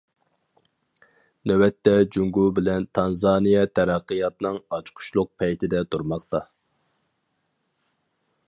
نۆۋەتتە 1.51 1.93
جۇڭگو 2.15 2.45
بىلەن 2.59 2.87
تانزانىيە 2.99 3.67
تەرەققىياتنىڭ 3.81 4.59
ئاچقۇچلۇق 4.79 5.31
پەيتىدە 5.43 5.83
تۇرماقتا. 5.93 6.45